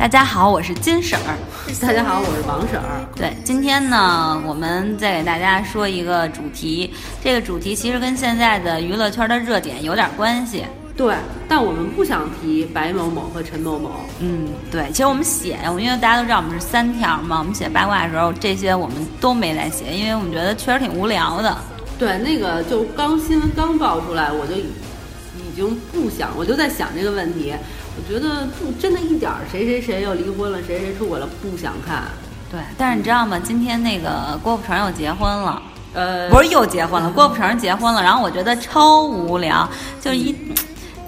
[0.00, 1.36] 大家好，我是金婶儿。
[1.78, 3.04] 大家好，我是王婶儿。
[3.14, 6.90] 对，今天呢，我们再给大家说一个主题。
[7.22, 10.64] 这个主题其实跟现在的娱乐圈的热点有点关系。
[10.96, 11.14] 对，
[11.46, 13.90] 但我们不想提白某某和陈某某。
[14.20, 21.54] 嗯，对，其实我们写，因为大家都知道我们是三条嘛，我们写八卦的时候，这些我们都没来写，因为我们觉得确实挺无聊的。
[21.98, 27.52] 对，那个就刚新闻刚爆出来，我就已经不想，我就在想这个问题。
[27.96, 32.04] 我觉得不真的一点儿，谁谁谁又离婚了，谁谁出轨了，不想看。
[32.50, 33.38] 对，但是你知道吗？
[33.42, 35.62] 今天那个郭富城又结婚了，
[35.94, 39.68] 呃，不是又结婚了，郭富城结婚了，然后我觉得超无聊，
[40.00, 40.34] 就一。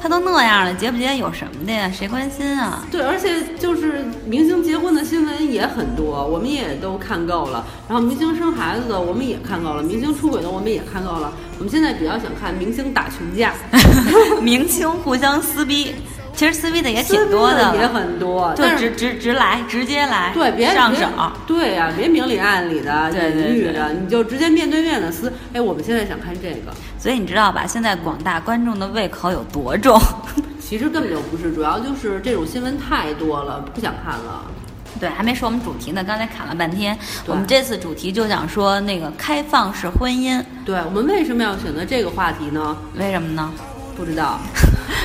[0.00, 1.88] 他都那样了，结不结有什么的呀？
[1.96, 2.84] 谁关心啊？
[2.90, 7.64] 对，而且就是明星结婚的新闻也很多，我们也都看够了。
[7.88, 11.32] 然后明星生孩子的我们也看够了，明星出轨的我们也看够了。
[11.59, 13.54] 我们现在比较想看明星打群架，
[14.42, 15.95] 明星互相撕逼。
[16.34, 21.06] 其实撕逼的也挺多的，也很多，就直直直来，直接来，对，别上手，
[21.46, 25.32] 对呀，别明里暗里的，隐喻的，你就直接面对面的撕。
[25.52, 27.66] 哎，我们现在想看这个，所以你知道吧？
[27.66, 30.01] 现在广大观众的胃口有多重？
[30.59, 34.45] 其实根本就不是，主要就是这种新闻太多了，不想看了。
[34.98, 36.96] 对，还没说我们主题呢，刚才砍了半天。
[37.26, 40.42] 我们这次主题就想说那个开放式婚姻。
[40.64, 42.76] 对我们为什么要选择这个话题呢？
[42.96, 43.51] 为什么呢？
[43.96, 44.38] 不知道。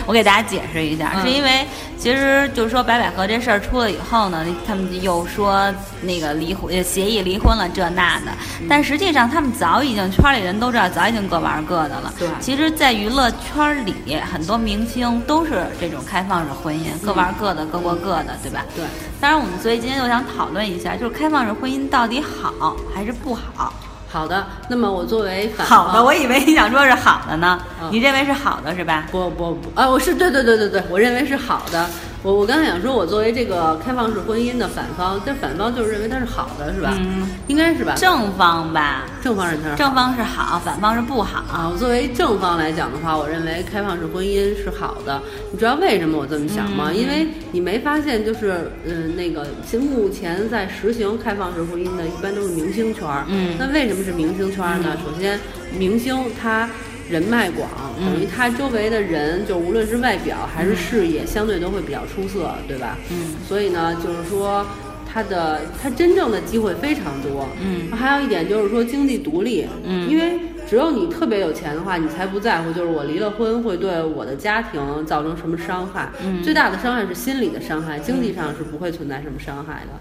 [0.07, 1.67] 我给大家解释一下，是因为
[1.99, 8.31] 其实就是说白百合这事儿出了以后呢，他们又说那个离婚协议离婚了这那的，
[8.69, 12.13] 但实际上他们早已经圈里人都知道，早已经各玩各的了。
[12.17, 13.93] 对，其实，在娱乐圈里，
[14.31, 18.65] 很多明星都是这种开放式婚姻，各玩各的，各过各的，对吧？
[18.73, 18.85] 对。
[19.19, 23.73] 当然，我们所以今天就想讨论一下，就是开放式婚姻到底好还是不好？
[24.17, 27.59] 好的，那么我作为好的，我以为你想说是好的呢，
[27.91, 29.05] 你认为是好的是吧？
[29.11, 31.87] 不不不，啊，我是对对对对对，我认为是好的。
[32.23, 36.93] 我我刚才想说，我作为这个开放式婚姻的反方，但反方就是认为它是好的，是吧？
[36.97, 37.93] 嗯，应该是吧？
[37.95, 41.43] 正方吧，正方是它正方是好，反方是不好。
[41.47, 45.21] 啊，我作为正方来讲的话，我认为开放式婚姻是好的。
[45.51, 46.91] 你知道为什么我这么想吗？
[46.91, 53.25] 因为你没发现，就是嗯，那个其实目前在实行开放式婚姻的，一般都是明星圈儿。
[53.29, 54.97] 嗯，那为什么是明星圈呢？
[55.05, 55.39] 首先，
[55.77, 56.67] 明星他。
[57.09, 57.69] 人脉广，
[57.99, 62.97] 等于他周围的人，就无论是外表还是事业，相对都会比较出色，对吧？
[63.09, 63.35] 嗯。
[63.47, 64.65] 所以呢，就是说，
[65.11, 67.47] 他的他真正的机会非常多。
[67.61, 67.89] 嗯。
[67.95, 69.65] 还有一点就是说经济独立。
[69.83, 70.09] 嗯。
[70.09, 76.09] 因为只有你特别有钱的话，你才不在乎，就是我离了婚会对我的家庭造成什么伤害。
[76.21, 76.43] 嗯。
[76.43, 79.93] 最大的伤害是心理的伤害，经济上是不会存在什么伤害的。
[79.93, 79.99] 嗯，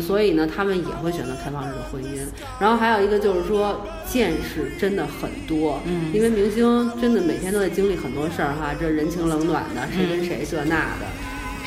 [0.00, 2.18] 所以呢，他们也会选择开放式的婚姻。
[2.58, 5.78] 然后还有一个就是说，见识真的很多。
[5.84, 11.06] 嗯，因为明星真的每天都在经历很多事儿哈，这人情冷暖的，谁跟谁这那的，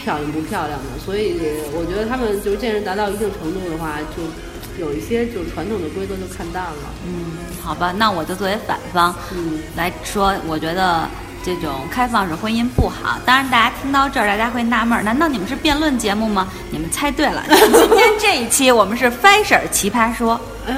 [0.01, 0.99] 漂亮不漂亮的。
[1.05, 1.35] 所以
[1.73, 6.93] 我觉得他们就是见识达到一定程度的话，就有一些就是传统的规则就看淡了。
[7.05, 11.07] 嗯，好吧，那我就作为反方，嗯，来说，我觉得。
[11.43, 13.17] 这种开放式婚姻不好。
[13.25, 16.47] 当然，大家听到这儿，大家会纳闷儿：难道你们是辩论节目吗？
[16.71, 17.43] 你们猜对了。
[17.47, 20.39] 今天这一期我们是 Fashion 奇葩说。
[20.67, 20.75] 哎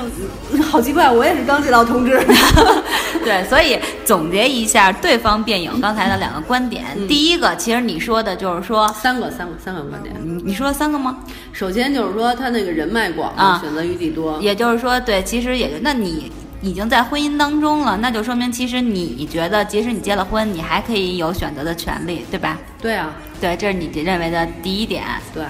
[0.53, 2.23] 呦，好奇怪，我也是刚接到通知。
[3.25, 6.85] 对，所以总结一下对方辩友刚才的两个观点。
[7.07, 10.15] 第一个，其实你说的就是说三个、三个、三个观点。
[10.23, 11.17] 你你说三个吗？
[11.51, 14.39] 首先就是说他那个人脉广，啊选择余地多。
[14.39, 16.31] 也就是说，对，其实也就那你。
[16.61, 22.57] 已经在婚姻当中了，那就说明其实你觉得，即使你结了婚，你还可以有选择的权利，对吧？
[22.81, 25.03] 对啊，对，这是你认为的第一点，
[25.33, 25.43] 对，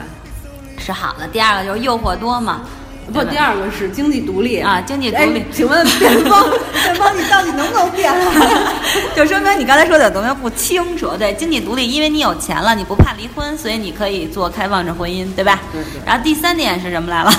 [0.78, 1.28] 是好的。
[1.28, 2.62] 第二个就是诱惑多嘛，
[3.12, 5.44] 不，第二个是经济独立啊，经济独立。
[5.52, 6.48] 请问 辩方，
[6.84, 8.14] 辩方你到底能不能辩？
[9.16, 11.10] 就说明你刚才说的东西不清楚。
[11.18, 15.60] 对，经济独立，因为你有钱了，你不怕离婚，所以你可以做开放式婚姻，对吧？
[15.72, 16.02] 对对。
[16.06, 17.34] 然后第三点是什么来了？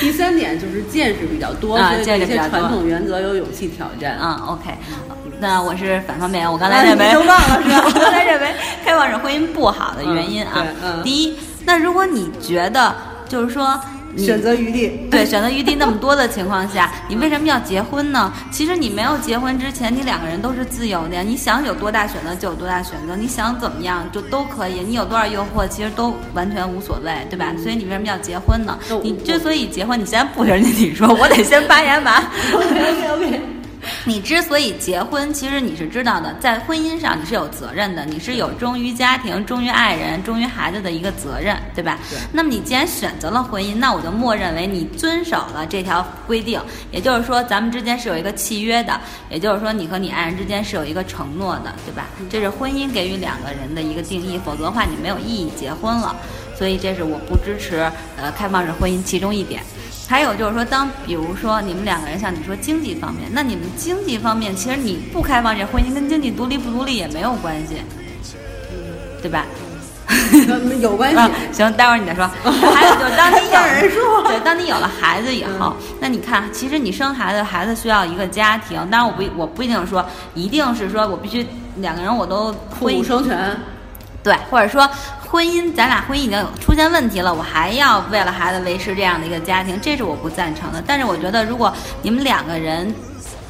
[0.00, 4.18] 第三点就是见识比较多，所以一些传统原则有勇气挑战。
[4.20, 4.70] 嗯，OK，
[5.40, 7.82] 那我是反方面，我刚才认为，都忘了是吧？
[7.86, 10.64] 我刚才认为开放式婚姻不好的原因啊，
[11.02, 12.94] 第一，那如果你觉得
[13.28, 13.78] 就是说。
[14.16, 18.32] 选择余地，对，选择余地那么多的情况下， 你为什么要结婚呢？
[18.50, 21.22] 其实你没有结婚之前，你两个人都是自由的呀。
[21.22, 24.80] 你想有多大选择就有多大选择，你想怎么样就都可以。
[24.80, 27.52] 你有多少诱惑，其实都完全无所谓，对吧？
[27.62, 28.78] 所以你为什么要结婚呢？
[29.02, 32.22] 你之所以结婚，你先不人家，你说，我得先发言完。
[32.54, 33.55] OK OK OK。
[34.04, 41.98] 你之所以结婚，其实你是知道的，在婚姻上你是有责任的，你是有忠于家庭、忠于爱人、忠于孩子的一个责任，对吧？
[42.10, 42.18] 对。
[42.32, 46.60] 那么你既然选择了婚姻，那我就默认为你遵守了这条规定，
[46.90, 49.00] 也就是说咱们之间是有一个契约的，
[49.30, 52.06] 也就是说你和你爱人之间是有一个承诺的，对吧？
[52.30, 56.14] 这是婚姻给予两个人的一个定义，否则的话你没有意义结婚了。
[56.58, 57.80] 所以这是我不支持
[58.16, 59.62] 呃开放式婚姻其中一点。
[60.08, 67.82] 还有就是说，当比如说你们两个人像你说经济方面，那你们经济方面其实你不开放这婚姻跟经济独立不独立也没有关系，
[69.20, 69.44] 对吧？
[70.80, 71.18] 有关系。
[71.52, 72.24] 行，待会儿你再说。
[72.72, 78.78] 还有就是当你有人说，对，当你有了孩子以后，那你看，其实你生孩子，孩子需要一个家庭。
[78.88, 81.44] 当然，我不我不一定说一定是说我必须
[81.78, 83.56] 两个人我都父母双全。
[84.22, 84.88] 对，或者说
[85.28, 90.82] 婚姻，咱俩婚姻已经出现问题了，我还要为了孩子维持这样的一个家庭，这是我不赞成的。
[90.86, 92.94] 但是我觉得，如果你们两个人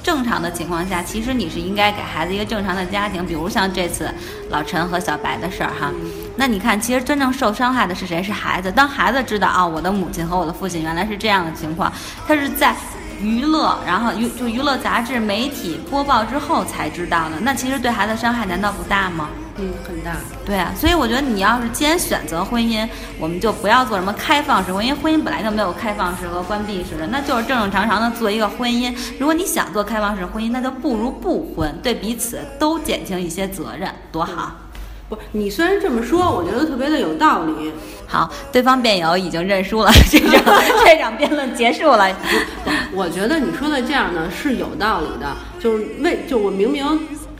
[0.02, 3.26] 正常的情况下，其实你是应该给孩子一个正常的家庭。
[3.26, 4.08] 比如像这次
[4.49, 5.93] 老陈和小白的事儿哈，
[6.34, 8.23] 那你看，其实真正受伤害的是谁？
[8.23, 8.73] 是孩子。
[8.73, 11.93] 当孩子知道啊，我的母亲和我的父亲原来是这样的情况，
[12.26, 12.75] 他是在
[13.20, 17.37] 娱乐，然后娱就娱乐杂志媒体播报之后才知道的。
[17.40, 19.28] 那其实对孩子伤害难道不大吗？
[19.58, 20.17] 嗯，很大。
[20.44, 22.87] 对啊，所以我觉得你要是既然选择婚姻，
[23.19, 24.94] 我们就不要做什么开放式婚姻。
[24.94, 28.94] 婚姻本来就没有开放式和关闭式的，那就是正正常常的做一个婚姻。
[29.19, 34.53] 如果你想做开放式婚姻，那就不如不婚，对彼此都减轻一些责任，多好。
[35.08, 37.73] 不，你虽然这么说，我觉得特别的有道理。
[38.06, 40.55] 好，对方辩友已经认输了，这场
[40.85, 42.09] 这场辩论结束了。
[42.93, 46.85] 我觉得你说的这样呢是有道理的，就是为就我明明。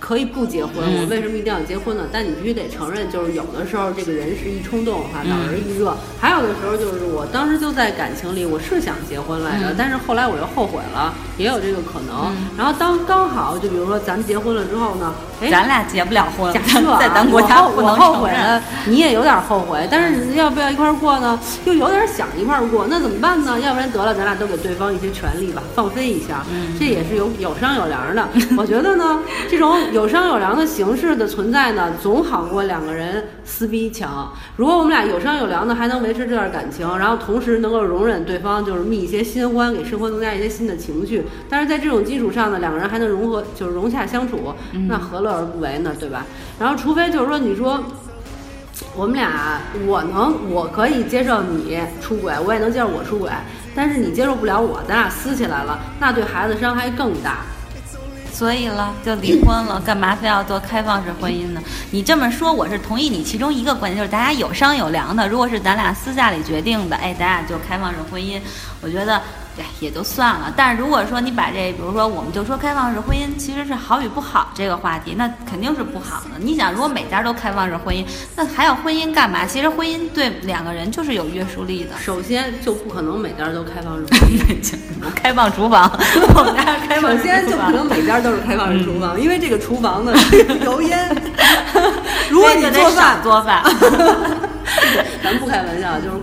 [0.07, 2.05] 可以不结婚，我为什么一定要结婚呢？
[2.13, 12.33] 但你必须得承认，就是有的时候这个人是一冲动哈，脑仁一热；还有的时候就是我当时就在感情里，我是想结婚来着，但是后来我又后悔了，也有这个可能。
[12.57, 21.37] 然后当刚好就比如说咱们结婚了之后呢，哎，咱俩结不了婚，假设 在咱国家不能后悔了，你也有点后悔，但是要不要一块过呢？
[21.65, 23.59] 又有点想一块过，那怎么办呢？
[23.59, 26.47] 要不然得了，咱俩都给对方一些权利吧，放飞一下，
[26.79, 28.29] 这也是有有商有量的。
[28.57, 29.19] 我觉得呢，
[29.51, 29.77] 这种。
[29.97, 34.31] 有商有量的形式的存在呢，总好过两个人撕逼强。
[34.57, 41.25] 如果我们俩有商有量的，还能维持这段感情，然后同时能够容忍对方就是觅一些新欢，给生活增加一些新的情绪。
[41.49, 44.53] 但是在这种基础上呢，两个人还能融合，就是融洽相处，
[44.87, 45.95] 那何乐而不为呢？
[45.99, 46.27] 对吧？
[46.59, 47.83] 然后除非就是说，你说
[48.95, 53.31] 我们俩，我能，我可以接受你出轨，我也能接受我出轨，
[53.75, 57.39] 但是你接受不了我，咱俩撕起来了，那对孩子伤害更大。
[58.37, 61.63] 所以了，就离婚了， 干嘛非要做开放式婚姻呢？
[61.91, 65.27] 你这么说，我是同意你其中一个观点，就是大家有商有量的。
[65.27, 68.39] 如果是咱俩私下里决定的，哎，咱俩就开放式婚姻，
[68.83, 69.23] 我觉得。
[69.57, 70.53] 对，也就算了。
[70.55, 76.31] 但是如果说你把这，比如说，我们就说开放式婚姻其实是好与不好这个话题，那肯定是不好的。
[76.39, 78.05] 你想，如果每家都开放式婚姻，
[78.37, 79.47] 那还要婚姻干嘛？
[79.47, 81.93] 其实婚姻对两个人就是有约束力的。
[81.99, 84.75] 首先就不可能每家都开放式婚姻，
[85.17, 85.91] 开放厨房，
[86.37, 87.17] 我们家开放。
[87.17, 90.13] 首先就不能每家都是开放式厨房，因为这个厨房呢
[90.65, 91.09] 油烟。
[92.29, 93.63] 如果你做饭做饭，
[95.25, 96.17] 咱不开玩笑，就是。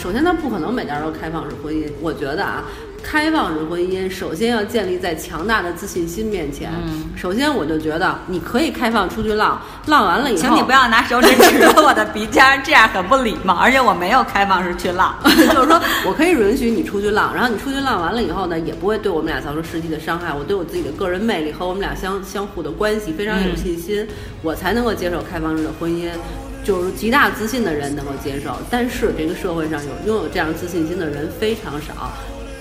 [0.00, 1.84] 首先，它不可能每家都开放式婚姻。
[2.00, 2.64] 我觉得啊，
[3.02, 6.70] 开放式婚姻首先要建立在强大的自信心面前。
[7.14, 13.52] 首先，我就觉得你可以开放出去浪，浪完了以后，请你不要拿手指指着我的鼻尖，这样很不礼貌。
[13.60, 15.30] 而且我没有开放式去浪，就
[15.62, 20.32] 是说我可以允许你出去浪，然后你出去浪完了以后呢，也不会对我们俩造成实际的伤害。
[20.32, 24.08] 我对我自己的个人魅力和我们俩相相互的关系非常有信心，
[24.40, 26.08] 我才能够接受开放式的婚姻。
[26.64, 32.12] 就是极大自信的人能够接受，但是这个社会上有拥有这样自信心的人非常少。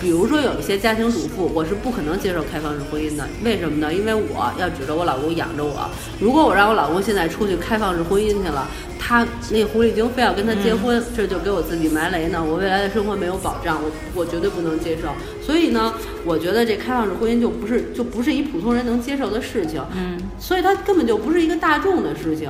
[0.01, 3.27] 比如说有一些家庭主妇，我是不可能接受开放式婚姻的。
[3.43, 3.93] 为什么呢？
[3.93, 5.89] 因为我要指着我老公养着我。
[6.21, 8.65] 如果我让我老公现在出去开放式婚姻去了，
[8.97, 12.41] 他那狐狸精非要跟他结婚，这就给我自己埋雷呢。
[12.41, 15.09] 我未来的生活没有保障，我我绝对不能接受。
[15.45, 19.83] 所以呢，我觉得这开放式婚姻就不是就不是一普通人能接受的事情。
[19.93, 22.49] 嗯，所以它根本就不是一个大众的事情。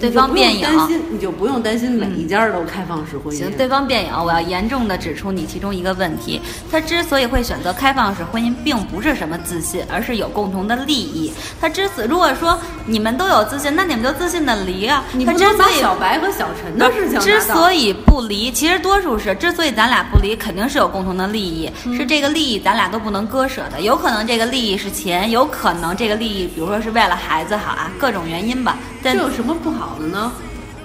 [0.00, 0.68] 对方辩友，
[1.08, 3.38] 你就不用担心每一家都开放式婚姻。
[3.38, 11.32] 行，对方辩友，我要严重的指出你其中一个问题：他之所以会选择开放式婚姻，并不是什么自信，而是有共同的利益。
[11.60, 15.04] 他之所如果说你们都有自信，那你们就自信的离啊。
[15.12, 23.80] 你不能把小白和小陈的事情之所以不离，其实多数是之所以咱俩不离，肯定是有共同的利益，是这个利益咱俩都不能割舍的。
[23.80, 28.76] 有可能这个利益是钱，有可能这个利益，比如说是为了孩子好啊，各种原因吧。
[29.12, 30.32] 这有什么不好的呢？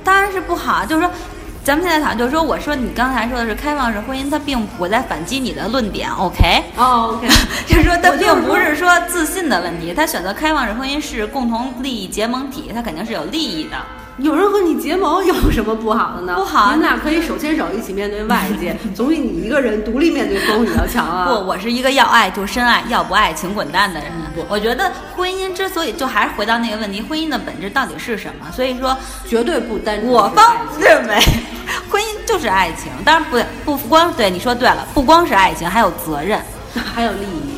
[0.03, 1.11] 当然是不好，就是说，
[1.63, 6.63] 咱们现在讨论就是说，我说你刚才说的是开放式婚姻，它并不在反击你的论点，OK？
[6.77, 7.27] 哦，OK，
[7.67, 13.77] 就是说它并不是说自信的问题，他选择开放式婚姻是共同利益结盟体，他肯定是有利益的。
[14.21, 16.35] 有人和你结盟有什么不好的呢？
[16.35, 21.25] 不好啊你们俩可以手牵手一起面对外界， 总比你一个人独立面对风雨要强啊！
[21.27, 24.11] 不，我是一个要爱就深爱，要不爱请滚蛋的人。
[24.35, 28.51] 不我觉得婚姻之所以就还是回到那个问题，婚姻的本质到底是什么？
[28.51, 28.97] 所以说，
[29.27, 30.11] 绝对不单纯。
[30.11, 31.19] 我方认为，
[31.89, 32.91] 婚姻就是爱情。
[33.05, 33.23] 当然
[33.65, 36.39] 不不光对你说对了，不光是爱情，还有责任。
[36.93, 37.57] 还有利益，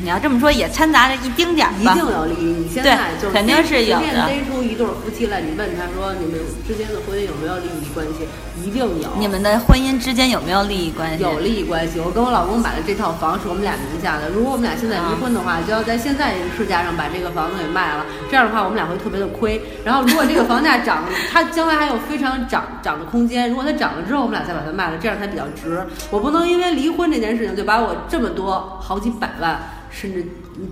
[0.00, 1.84] 你要这么说，也掺杂着一丁点儿一。
[1.84, 2.54] 定有利益。
[2.54, 8.22] 你现在就是肯定是有的随便逮出一对夫妻来，你问他说你们之间的婚姻有没有利益关系？
[8.62, 9.08] 一定有。
[9.18, 11.24] 你们的婚姻之间有没有利益关系？
[11.24, 11.98] 有利益关系。
[11.98, 18.06] 我跟我老公买的这套房是我们俩名下的，如果我们俩现在离婚的话，就要在现在这个市价上把这个房子给卖了。
[18.30, 19.60] 这样的话，我们俩会特别的亏。
[19.84, 23.48] 然后，如果这个房价涨，它将来还有非常涨涨的空间。
[23.50, 25.84] 如果它涨了之后，我们俩再把它卖了，这样才比较值。
[26.10, 29.47] 我不能因为离婚这件事情就把我这么多好几百万，
[29.90, 30.22] 甚至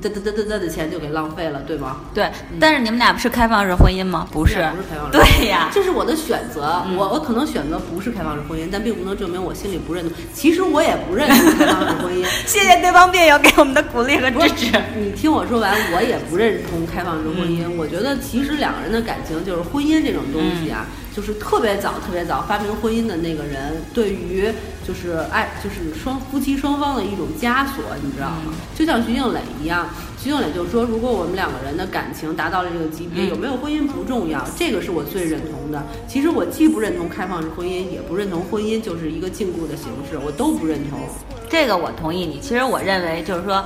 [0.02, 2.02] 嘚嘚嘚嘚嘚的钱就给浪费了，对吗？
[2.12, 2.30] 对，
[2.61, 4.26] 但是你们俩不是开放式婚姻吗？
[4.30, 5.71] 不是不是开放，式对呀。
[5.73, 10.12] 这是我的选择，嗯我我可能选择不是开放式婚姻，但并不能证明我心里不认同。
[10.35, 12.25] 其实我也不认同开放式婚姻。
[12.47, 14.73] 谢谢对方辩友给我们的鼓励和支持。
[14.99, 17.64] 你听我说完，我也不认同开放式婚姻。
[17.64, 24.50] 嗯我觉得其实两个人的感情就是婚姻这种东西啊，嗯就是特别早、特别早发明婚姻的那个人，对于
[24.87, 28.37] 就是爱，就是双夫妻双方的一种枷锁，你知道吗？
[28.47, 29.87] 嗯就像徐静蕾一样，
[30.19, 35.83] 徐静蕾就说，如果我们两个人的感情达到了这个级别，嗯有没有婚姻不重要，这个是我最认同的。
[36.07, 41.00] 其实我既不认同开放式婚姻，也不认同婚姻就是一个禁锢的形式，我都不认同。
[41.49, 42.38] 这个我同意你。
[42.40, 43.64] 其实我认为就是说，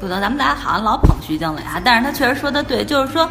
[0.00, 3.28] 不能咱们大家好像老捧徐静蕾啊，但是她确实说的对，就是说。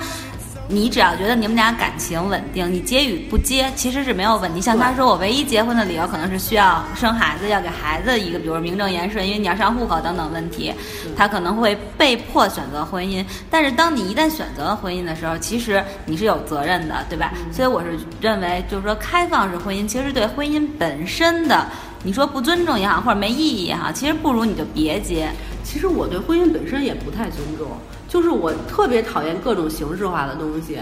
[0.71, 4.61] 你只要觉得你们俩感情稳定，你结与不结其实是没有问题。
[4.61, 10.73] 像他说，我唯一结婚的理由可能是需要生孩子，要给孩子一个，比如名正言顺，因为你要上户口等等问题，
[11.15, 13.25] 他可能会被迫选择婚姻。
[13.49, 17.33] 但是当你一旦选择了婚姻的时候，其实你是有责任的，对吧？
[17.51, 21.67] 所以我是认为，就是说开放式婚姻其实对婚姻本身的，
[22.03, 25.29] 你说不尊重也好，或者没意义也好，其实不如你就别结。
[25.63, 27.67] 其实我对婚姻本身也不太尊重，
[28.11, 30.79] 就是我特别讨厌各种形式化的东西，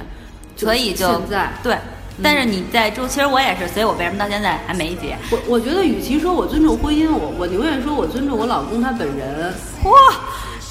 [0.55, 1.53] 所以就现在。
[1.61, 1.77] 对。
[2.21, 5.15] 但是你在中，其实我也是，所以我为什么到现在还没结？
[5.31, 9.53] 我我觉得，与其说我尊重婚姻，我我宁愿说我尊重我老公他本人。
[9.85, 9.91] 哇，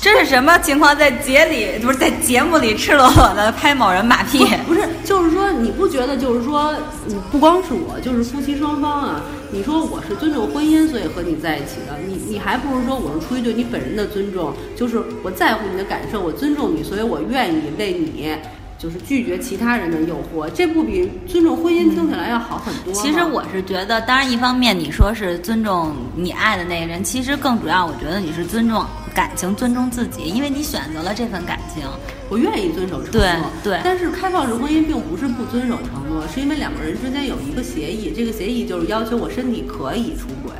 [0.02, 0.94] 这是什么情况？
[0.94, 4.44] 在节里不是在节目里赤裸裸的拍某人马屁？
[4.66, 6.74] 不是，就是说你不觉得，就是说，
[7.08, 9.22] 嗯，不光是我，就是夫妻双方啊。
[9.50, 18.34] 你说我是尊重婚姻，所以和你在一起的，你你还不如说我是出于对你本人的尊重，就是我在乎你的感受，我尊重你，所以我愿意为你。
[18.80, 23.00] 就是拒绝其他人的诱惑，这不比尊重婚姻听起来要好很多吗？
[23.02, 28.86] 其实我是觉得，当然一方面你说是尊重你爱的那个人，其实更主要，我觉得你是尊重
[29.18, 31.82] 感情，尊重自己，因为你选择了这份感情。
[32.30, 40.52] 我愿意遵守承诺，对对但是开放式婚姻并不是不遵守承诺，是因为两个人之间有一个协议，这个协议就是要求我身体可以出轨。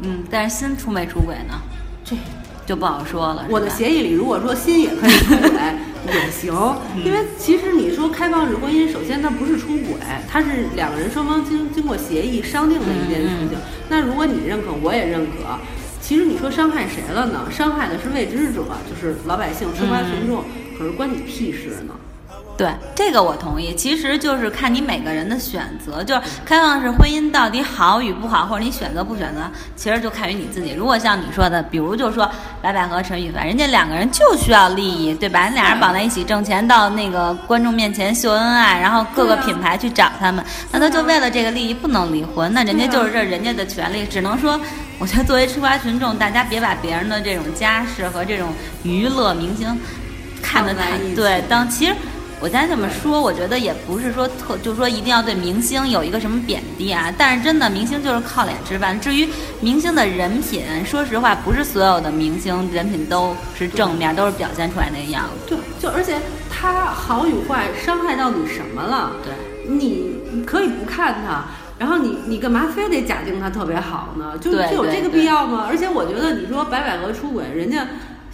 [0.00, 1.60] 嗯，但是心出没出轨呢？
[2.02, 2.16] 这
[2.64, 3.44] 就不好说了。
[3.50, 5.50] 我的协议里，如果说心也可以出轨
[6.06, 6.54] 也行，
[6.96, 13.58] 嗯因为其实你说开放式婚姻，首先它不是出轨，它是两个人双方经经过协议商定的一件事情。
[13.58, 15.58] 嗯那如果你认可，我也认可。
[16.10, 17.46] 其实你说伤害谁了呢？
[17.52, 20.42] 伤害的是未知者，就是老百姓、吃瓜群众。
[20.76, 21.94] 可是关你屁事呢？
[22.60, 29.40] 对这个我同意，其实就是看你每个人的选择，就是开放式婚姻到底好与不好，或者你选择不选择，
[29.74, 30.74] 其实就看于你自己。
[30.74, 35.44] 如果像你说的，比如就说白百合、陈羽凡，人家两个人就需要利益，对吧？
[35.44, 44.60] 人俩人绑在一起挣钱，到那个观众面前秀恩爱，然后各个品牌去找他们，那他就为了这个利益不能离婚，那人家就是这人家的权利，只能说，
[44.98, 48.52] 我觉得作为吃瓜群众，大家别把别人的这种家世和这种
[48.82, 49.80] 娱乐明星
[50.42, 51.96] 看得太对，当其实。
[52.40, 57.12] 我再这么说，我觉得也不是说特，就是说一定要对明星有一个什么贬低啊。
[57.18, 58.98] 但是真的，明星就是靠脸吃饭。
[58.98, 59.28] 至于
[59.60, 65.54] 明星的人品，说实话，不是所有的明星人品都是正面，都是表现出来那个样子。
[65.54, 66.16] 对，就而且
[66.50, 69.12] 他好与坏伤害到你什么了？
[69.22, 69.34] 对，
[69.68, 71.44] 你你可以不看他，
[71.78, 74.38] 然后你你干嘛非得假定他特别好呢？
[74.40, 75.66] 就对就有这个必要吗？
[75.68, 77.86] 而且我觉得你说白百合出轨，人家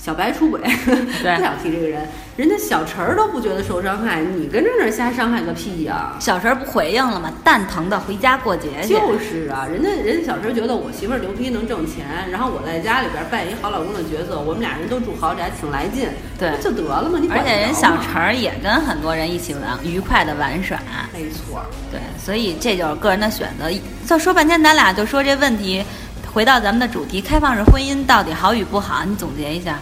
[0.06, 6.14] 小白出轨， 不想提这个人，人家小陈儿都不觉得受伤害，你跟着那儿瞎伤害个屁呀！
[6.20, 7.28] 小陈儿不回应了吗？
[7.42, 8.94] 蛋疼的回家过节去。
[8.94, 16.08] 就是啊，人家人家小陈儿觉得我媳妇儿牛逼能挣钱，然后我在家里边扮演一好老公的角色，我们俩人都住豪宅，挺来劲，
[16.38, 17.18] 对，就得了嘛。
[17.20, 20.78] 你而且人小陈儿也跟很多人一起玩，愉快的玩耍。
[21.12, 21.60] 没错，
[21.90, 23.68] 对，所以这就是个人的选择。
[24.04, 25.84] 再说半天，咱俩就说这问题，
[26.32, 29.02] 回到咱们的主题，开放式婚姻到底好与不好？
[29.04, 29.80] 你总结一下。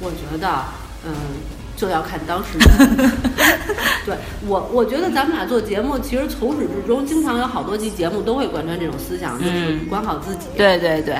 [0.00, 0.64] 我觉得，
[1.04, 1.12] 嗯，
[1.76, 3.16] 就要看当事人。
[4.06, 10.46] 对我，我觉得咱们俩做节目，其实从始至终，经常有好多期节目都会贯穿这种思想，就是管好自己。
[10.56, 11.16] 对对对。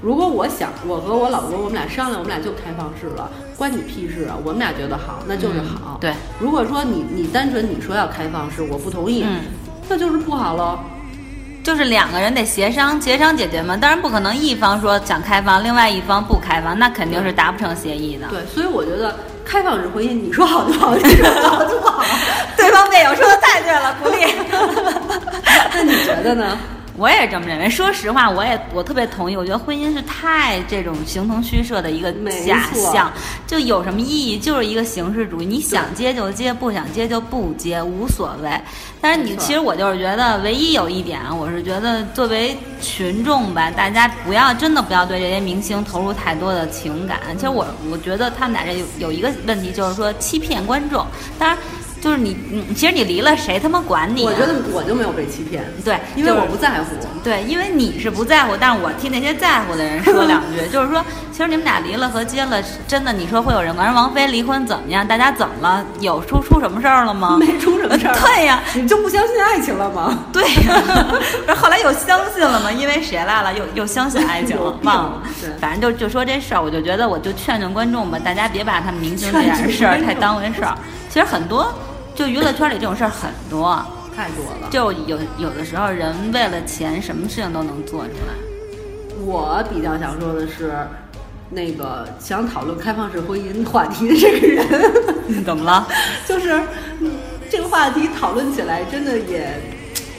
[0.00, 4.38] 如果我想，我和我老公，我们俩商量，我们俩就开放式了，关你屁事啊！
[4.42, 5.98] 我们俩觉得好，那就是好。
[6.00, 6.14] 对。
[6.40, 9.26] 如果说你你单纯你说要开放式，我不同意，
[9.88, 10.78] 那就是不好喽。
[11.62, 13.76] 就是两个人得协商，协商解决嘛。
[13.76, 18.26] 当然不可能一方说想开放，另外一方不开放，那肯定是达不成协议的。
[18.28, 19.14] 对，所以我觉得
[19.44, 22.04] 开放式婚姻，你说好就好，你说不 好就不好。
[22.56, 24.26] 对方辩友说的太对了，鼓励。
[25.74, 26.58] 那你觉得呢？
[26.96, 27.68] 我也这么认为。
[27.70, 29.36] 说实话，我也我特别同意。
[29.36, 32.12] 我觉得婚姻是太这种形同虚设的一个
[32.46, 33.10] 假象，
[33.46, 34.38] 就有什么意义？
[34.38, 35.46] 就是一个形式主义。
[35.46, 38.50] 你想接就接，不想接就不接，无所谓。
[39.00, 47.18] 但是你其实我就是觉得，唯一有一点，我是觉得作为群众吧，大家不要真的不要对这些明星投入太多的情感。
[47.34, 51.06] 其实我我觉得他们俩这有有一个问题，就是说欺骗观众。
[51.38, 51.56] 当然。
[52.00, 54.24] 就是你，你其实你离了谁他妈管你？
[54.24, 56.86] 我觉得我就没有被欺骗，对，因为我不在乎。
[57.22, 62.56] 对，因为你是不在乎，但是我替那些在乎的人说两句， 就是说，其实你们俩离了和结了，
[62.88, 65.06] 真的，你说会有人管人王菲离婚怎么样？
[65.06, 65.84] 大家怎么了？
[66.00, 67.36] 有出出什么事儿了吗？
[67.38, 68.14] 没出什么事儿。
[68.14, 70.24] 对呀，你就不相信爱情了吗？
[70.32, 70.82] 对呀，
[71.46, 72.72] 不是后来又相信了吗？
[72.72, 73.52] 因为谁来了？
[73.52, 74.74] 又又相信爱情了？
[74.84, 75.22] 忘了。
[75.60, 80.74] 反正就就说这事儿，我就觉得我就劝劝观众吧，大家别把他们明星这点事儿太当回事儿。
[81.10, 81.70] 其实很多。
[82.20, 83.82] 就娱乐圈里这种事儿很多，
[84.14, 84.68] 太多了。
[84.70, 89.24] 就有有的时候，人为了钱，什么事情都能做出来。
[89.24, 90.86] 我比较想说的是，
[91.48, 94.66] 那个想讨论开放式婚姻话题的这个人，
[95.46, 95.88] 怎么了？
[96.28, 96.60] 就是
[97.48, 99.54] 这个话题讨论起来，真的也，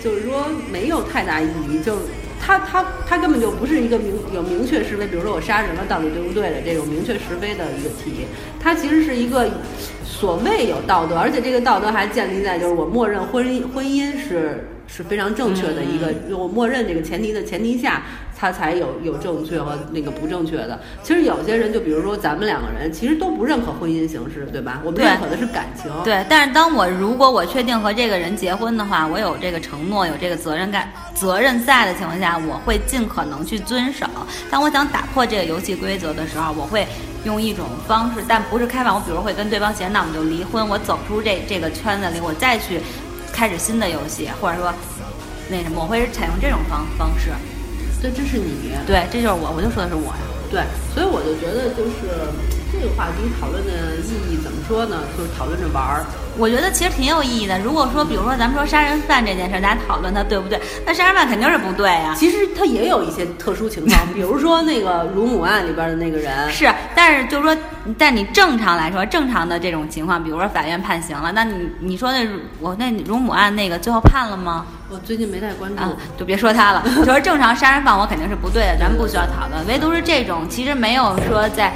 [0.04, 1.84] 就是说没有太大意义。
[1.86, 1.98] 就
[2.44, 8.26] 他他他根本就不是一个明有明确是非，比如说我杀人了到底对不对的这种明确是非的一个题，
[8.60, 9.48] 它其实是一个。
[10.22, 18.04] 所谓有道德，而且这个道德还建立在就是我默认婚姻婚姻是是非常正确的一个，我默认这个前提的前提下，
[18.42, 20.80] 它才有有正确和那个不正确的。
[21.04, 24.82] 其实有些人就比如说咱们两个人，其实都不认可婚姻形式，对吧？
[24.84, 25.92] 我们认可的是感情。
[26.04, 34.08] 对，但是当我如果我确定和这个人结婚的话，我有这个承诺，有这个责任感责任在的情况下，我会尽可能去遵守。
[34.50, 36.88] 当我想打破这个游戏规则的时候，我会。
[37.24, 38.96] 用一种方式，但不是开放。
[38.96, 40.68] 我比如会跟对方闲，那我们就离婚。
[40.68, 42.82] 我走出这这个圈子里，我再去
[43.32, 44.74] 开始新的游戏，或者说
[45.48, 47.30] 那什么，我会采用这种方方式。
[48.02, 48.74] 对，这是你。
[48.88, 50.20] 对，这就是我，我就说的是我呀。
[50.50, 52.10] 对，所以我就觉得，就是
[52.72, 55.02] 这个话题讨论的意义怎么说呢？
[55.18, 56.06] 就是讨论着玩儿。
[56.38, 57.60] 我觉得其实挺有意义的。
[57.60, 60.60] 如果说，比如说咱们说杀人犯这件事，大家讨论它对不对？
[60.86, 62.16] 那杀人犯肯定是不对呀。
[62.18, 66.32] 其实他也有一些特殊情况，比如说那个乳母案里边的那个人。
[66.50, 67.58] 是，但是就是说，
[67.98, 72.26] 但你正常来说，正常的这种情况，比如说法院判刑了，那你你说那
[72.62, 74.66] 我那乳母案那个最后判了吗？
[74.90, 75.84] 我最近没太关注，
[76.18, 76.84] 就别说他了。
[77.06, 79.66] 就是正常杀人犯，我肯定是不对的，咱们不需要讨论。
[79.68, 81.74] 唯独是这种，其实没有说在。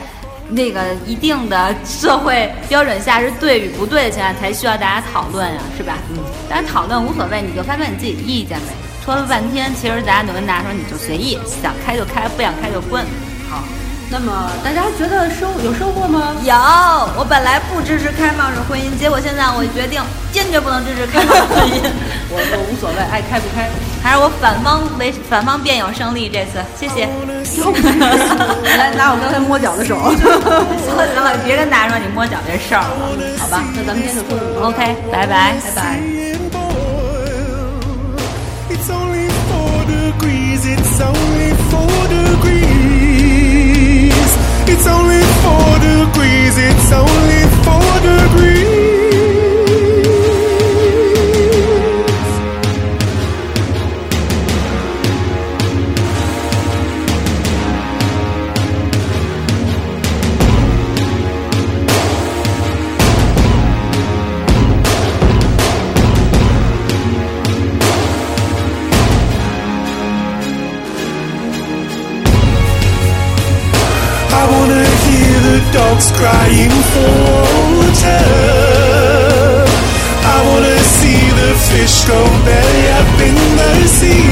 [0.49, 5.97] 那个一定的社会标准下是对与不对的情况下才需要大家讨论呀，是吧？
[6.11, 6.17] 嗯，
[6.49, 8.67] 大家讨论无所谓，你就发表你自己的意见呗。
[9.03, 13.03] 说了半天，其实大家都跟大家说，你就随意，想开就开，不想开就关。
[13.49, 13.63] 好。
[14.07, 16.35] 那么大家觉得收有收获吗？
[16.43, 16.53] 有，
[17.17, 19.99] 我本来不支持开放式婚姻，结果现在我决定
[20.31, 21.81] 坚决不能支持开放式婚姻。
[22.29, 23.65] 我我无所谓，爱开不开，
[24.05, 27.09] 还是我反方为反方辩友胜利这次，谢谢。
[28.77, 29.97] 来拿我刚才摸脚的手，
[30.85, 32.87] 算 了别跟大家说你摸脚这事儿了，
[33.39, 33.63] 好吧？
[33.75, 35.99] 那咱们今天就说这么多，OK，拜拜，拜拜。
[75.95, 77.15] dogs crying for
[77.75, 78.25] water.
[80.33, 84.24] I wanna see the fish go belly up in the sea.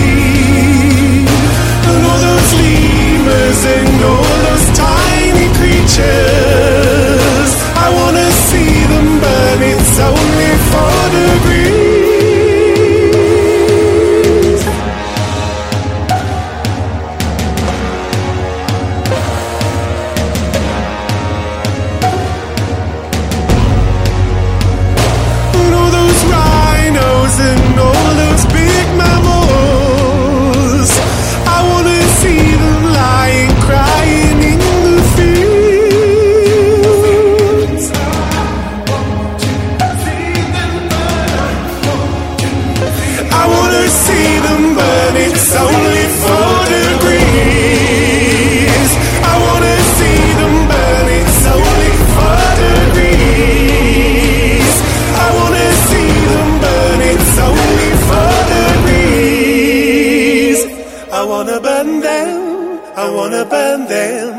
[63.04, 64.34] I wanna burn them.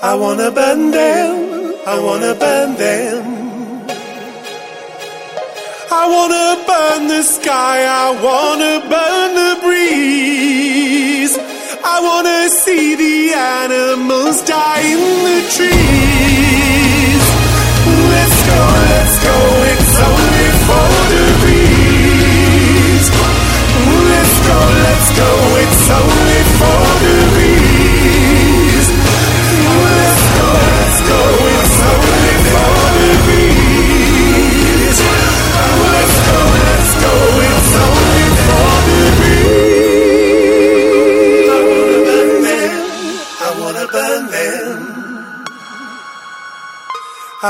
[0.00, 1.74] I wanna burn them.
[1.86, 3.22] I wanna burn them.
[6.00, 7.78] I wanna burn the sky.
[8.04, 11.34] I wanna burn the breeze.
[11.94, 15.79] I wanna see the animals die in the trees.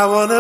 [0.00, 0.39] I wanna